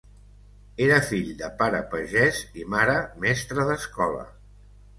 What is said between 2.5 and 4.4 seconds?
i mare mestra d'escola.